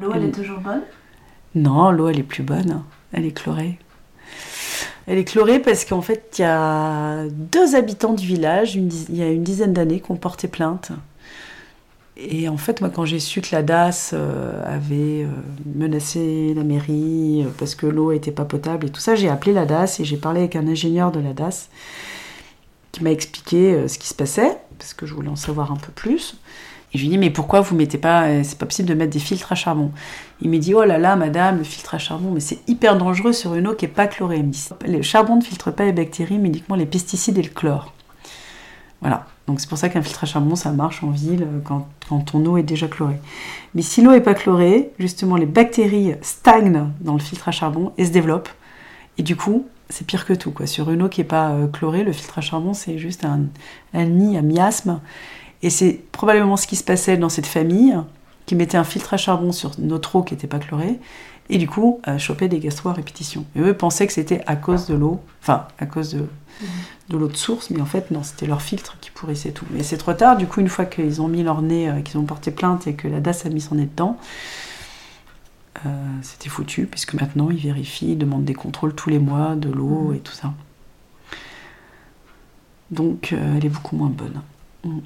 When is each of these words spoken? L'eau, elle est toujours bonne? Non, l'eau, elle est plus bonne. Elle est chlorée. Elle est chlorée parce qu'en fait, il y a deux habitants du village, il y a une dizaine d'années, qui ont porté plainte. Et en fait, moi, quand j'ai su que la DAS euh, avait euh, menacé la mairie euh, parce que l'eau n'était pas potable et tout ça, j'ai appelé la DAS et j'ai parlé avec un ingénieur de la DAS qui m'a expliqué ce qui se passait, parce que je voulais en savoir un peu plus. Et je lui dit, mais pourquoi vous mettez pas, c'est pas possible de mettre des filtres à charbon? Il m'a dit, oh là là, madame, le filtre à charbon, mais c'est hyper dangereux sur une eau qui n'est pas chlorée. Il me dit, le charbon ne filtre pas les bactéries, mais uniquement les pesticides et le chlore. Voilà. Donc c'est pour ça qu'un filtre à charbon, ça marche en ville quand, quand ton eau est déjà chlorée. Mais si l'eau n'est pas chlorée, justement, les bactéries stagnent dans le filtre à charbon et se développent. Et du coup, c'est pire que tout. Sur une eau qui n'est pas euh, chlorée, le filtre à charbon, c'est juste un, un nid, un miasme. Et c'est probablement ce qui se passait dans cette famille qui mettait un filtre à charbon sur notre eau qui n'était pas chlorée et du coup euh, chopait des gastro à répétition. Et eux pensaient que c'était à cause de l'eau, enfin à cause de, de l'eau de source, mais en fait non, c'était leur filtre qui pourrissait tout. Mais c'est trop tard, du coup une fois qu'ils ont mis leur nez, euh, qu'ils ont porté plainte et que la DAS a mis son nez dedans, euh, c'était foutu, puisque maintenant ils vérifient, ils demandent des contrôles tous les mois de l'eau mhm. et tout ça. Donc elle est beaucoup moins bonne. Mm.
L'eau, 0.00 0.12
elle 0.14 0.24
est 0.24 0.32
toujours 0.32 0.60
bonne? 0.60 0.82
Non, 1.54 1.90
l'eau, 1.90 2.08
elle 2.08 2.20
est 2.20 2.24
plus 2.24 2.42
bonne. 2.42 2.82
Elle 3.12 3.26
est 3.26 3.32
chlorée. 3.32 3.78
Elle 5.06 5.18
est 5.18 5.24
chlorée 5.24 5.58
parce 5.58 5.84
qu'en 5.84 6.02
fait, 6.02 6.36
il 6.38 6.42
y 6.42 6.44
a 6.44 7.24
deux 7.28 7.74
habitants 7.74 8.14
du 8.14 8.26
village, 8.26 8.76
il 8.76 9.16
y 9.16 9.22
a 9.22 9.28
une 9.28 9.42
dizaine 9.42 9.72
d'années, 9.72 10.00
qui 10.00 10.10
ont 10.10 10.16
porté 10.16 10.48
plainte. 10.48 10.92
Et 12.16 12.48
en 12.48 12.56
fait, 12.56 12.80
moi, 12.80 12.90
quand 12.90 13.04
j'ai 13.04 13.18
su 13.18 13.40
que 13.40 13.48
la 13.52 13.62
DAS 13.62 14.10
euh, 14.12 14.62
avait 14.66 15.24
euh, 15.24 15.28
menacé 15.74 16.52
la 16.54 16.64
mairie 16.64 17.44
euh, 17.44 17.50
parce 17.58 17.74
que 17.74 17.86
l'eau 17.86 18.12
n'était 18.12 18.30
pas 18.30 18.44
potable 18.44 18.86
et 18.86 18.90
tout 18.90 19.00
ça, 19.00 19.14
j'ai 19.14 19.30
appelé 19.30 19.54
la 19.54 19.64
DAS 19.64 20.00
et 20.00 20.04
j'ai 20.04 20.18
parlé 20.18 20.40
avec 20.40 20.54
un 20.54 20.68
ingénieur 20.68 21.12
de 21.12 21.20
la 21.20 21.32
DAS 21.32 21.70
qui 22.92 23.02
m'a 23.02 23.10
expliqué 23.10 23.88
ce 23.88 23.98
qui 23.98 24.08
se 24.08 24.14
passait, 24.14 24.58
parce 24.76 24.94
que 24.94 25.06
je 25.06 25.14
voulais 25.14 25.28
en 25.28 25.36
savoir 25.36 25.70
un 25.70 25.76
peu 25.76 25.92
plus. 25.92 26.36
Et 26.92 26.98
je 26.98 27.02
lui 27.02 27.10
dit, 27.10 27.18
mais 27.18 27.30
pourquoi 27.30 27.60
vous 27.60 27.76
mettez 27.76 27.98
pas, 27.98 28.42
c'est 28.42 28.58
pas 28.58 28.66
possible 28.66 28.88
de 28.88 28.94
mettre 28.94 29.12
des 29.12 29.20
filtres 29.20 29.52
à 29.52 29.54
charbon? 29.54 29.92
Il 30.40 30.50
m'a 30.50 30.58
dit, 30.58 30.74
oh 30.74 30.84
là 30.84 30.98
là, 30.98 31.14
madame, 31.14 31.58
le 31.58 31.64
filtre 31.64 31.94
à 31.94 31.98
charbon, 31.98 32.32
mais 32.32 32.40
c'est 32.40 32.58
hyper 32.68 32.98
dangereux 32.98 33.32
sur 33.32 33.54
une 33.54 33.68
eau 33.68 33.74
qui 33.74 33.84
n'est 33.84 33.92
pas 33.92 34.06
chlorée. 34.08 34.38
Il 34.38 34.46
me 34.46 34.50
dit, 34.50 34.68
le 34.86 35.02
charbon 35.02 35.36
ne 35.36 35.42
filtre 35.42 35.70
pas 35.70 35.84
les 35.84 35.92
bactéries, 35.92 36.38
mais 36.38 36.48
uniquement 36.48 36.76
les 36.76 36.86
pesticides 36.86 37.38
et 37.38 37.42
le 37.42 37.50
chlore. 37.50 37.92
Voilà. 39.00 39.26
Donc 39.46 39.60
c'est 39.60 39.68
pour 39.68 39.78
ça 39.78 39.88
qu'un 39.88 40.02
filtre 40.02 40.22
à 40.22 40.26
charbon, 40.26 40.54
ça 40.54 40.70
marche 40.70 41.02
en 41.02 41.10
ville 41.10 41.44
quand, 41.64 41.88
quand 42.08 42.20
ton 42.20 42.44
eau 42.46 42.56
est 42.56 42.62
déjà 42.62 42.86
chlorée. 42.86 43.18
Mais 43.74 43.82
si 43.82 44.00
l'eau 44.00 44.12
n'est 44.12 44.20
pas 44.20 44.34
chlorée, 44.34 44.90
justement, 44.98 45.34
les 45.34 45.46
bactéries 45.46 46.14
stagnent 46.22 46.86
dans 47.00 47.14
le 47.14 47.18
filtre 47.18 47.48
à 47.48 47.52
charbon 47.52 47.92
et 47.98 48.04
se 48.04 48.12
développent. 48.12 48.50
Et 49.18 49.24
du 49.24 49.34
coup, 49.34 49.66
c'est 49.88 50.06
pire 50.06 50.24
que 50.24 50.34
tout. 50.34 50.54
Sur 50.66 50.90
une 50.90 51.02
eau 51.02 51.08
qui 51.08 51.20
n'est 51.20 51.26
pas 51.26 51.50
euh, 51.50 51.66
chlorée, 51.66 52.04
le 52.04 52.12
filtre 52.12 52.38
à 52.38 52.42
charbon, 52.42 52.74
c'est 52.74 52.98
juste 52.98 53.24
un, 53.24 53.40
un 53.92 54.04
nid, 54.04 54.36
un 54.36 54.42
miasme. 54.42 55.00
Et 55.62 55.70
c'est 55.70 56.00
probablement 56.12 56.56
ce 56.56 56.66
qui 56.66 56.76
se 56.76 56.84
passait 56.84 57.16
dans 57.16 57.28
cette 57.28 57.46
famille 57.46 57.96
qui 58.46 58.54
mettait 58.54 58.78
un 58.78 58.84
filtre 58.84 59.14
à 59.14 59.16
charbon 59.16 59.52
sur 59.52 59.72
notre 59.78 60.16
eau 60.16 60.22
qui 60.22 60.34
n'était 60.34 60.46
pas 60.46 60.58
chlorée 60.58 60.98
et 61.50 61.58
du 61.58 61.68
coup 61.68 62.00
euh, 62.08 62.18
chopait 62.18 62.48
des 62.48 62.60
gastro 62.60 62.88
à 62.88 62.92
répétition. 62.92 63.44
Et 63.56 63.60
eux 63.60 63.76
pensaient 63.76 64.06
que 64.06 64.12
c'était 64.12 64.42
à 64.46 64.56
cause 64.56 64.86
de 64.86 64.94
l'eau, 64.94 65.20
enfin 65.42 65.66
à 65.78 65.86
cause 65.86 66.14
de, 66.14 66.26
de 67.08 67.16
l'eau 67.16 67.28
de 67.28 67.36
source, 67.36 67.70
mais 67.70 67.80
en 67.80 67.86
fait 67.86 68.10
non, 68.10 68.22
c'était 68.22 68.46
leur 68.46 68.62
filtre 68.62 68.96
qui 69.00 69.10
pourrissait 69.10 69.50
tout. 69.50 69.66
Mais 69.72 69.82
c'est 69.82 69.98
trop 69.98 70.14
tard, 70.14 70.36
du 70.36 70.46
coup 70.46 70.60
une 70.60 70.68
fois 70.68 70.84
qu'ils 70.84 71.20
ont 71.20 71.28
mis 71.28 71.42
leur 71.42 71.60
nez, 71.60 71.90
euh, 71.90 72.00
qu'ils 72.00 72.18
ont 72.18 72.24
porté 72.24 72.50
plainte 72.50 72.86
et 72.86 72.94
que 72.94 73.08
la 73.08 73.20
DAS 73.20 73.44
a 73.44 73.50
mis 73.50 73.60
son 73.60 73.74
nez 73.74 73.86
dedans, 73.86 74.16
euh, 75.84 75.88
c'était 76.22 76.48
foutu, 76.48 76.86
puisque 76.86 77.14
maintenant 77.14 77.50
ils 77.50 77.58
vérifient, 77.58 78.12
ils 78.12 78.18
demandent 78.18 78.44
des 78.44 78.54
contrôles 78.54 78.94
tous 78.94 79.10
les 79.10 79.18
mois 79.18 79.56
de 79.56 79.70
l'eau 79.70 80.08
mhm. 80.08 80.14
et 80.14 80.18
tout 80.20 80.32
ça. 80.32 80.52
Donc 82.90 83.32
elle 83.32 83.64
est 83.64 83.70
beaucoup 83.70 83.96
moins 83.96 84.08
bonne. 84.08 84.40
Mm. 84.84 84.98